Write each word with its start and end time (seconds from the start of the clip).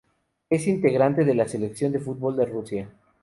Es 0.49 0.65
integrante 0.65 1.25
de 1.25 1.35
la 1.35 1.47
selección 1.47 1.91
de 1.91 1.99
fútbol 1.99 2.35
de 2.35 2.47
Rusia. 2.47 2.89